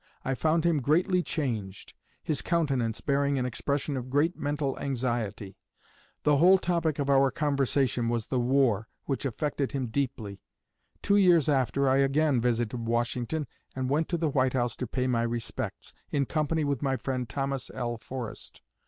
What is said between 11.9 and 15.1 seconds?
again visited Washington, and went to the White House to pay